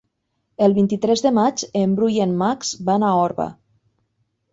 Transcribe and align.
El 0.67 0.71
vint-i-tres 0.77 1.21
de 1.25 1.31
maig 1.35 1.63
en 1.81 1.93
Bru 1.99 2.09
i 2.13 2.17
en 2.25 2.33
Max 2.39 2.73
van 2.91 3.05
a 3.07 3.13
Orba. 3.27 3.47